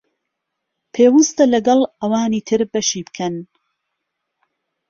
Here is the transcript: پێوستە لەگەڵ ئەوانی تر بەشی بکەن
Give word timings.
پێوستە 0.93 1.43
لەگەڵ 1.53 1.79
ئەوانی 1.99 2.41
تر 2.47 2.61
بەشی 2.71 3.01
بکەن 3.07 3.35